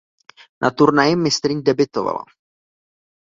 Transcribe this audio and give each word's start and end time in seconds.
Na 0.63 0.69
turnaji 0.79 1.15
mistryň 1.23 1.61
debutovala. 1.67 2.23